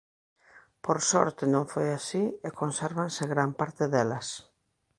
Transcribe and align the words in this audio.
Por 0.85 0.97
sorte 1.11 1.43
non 1.53 1.69
foi 1.73 1.87
así 1.99 2.23
e 2.47 2.49
consérvanse 2.61 3.23
gran 3.33 3.49
parte 3.59 3.83
delas. 3.93 4.27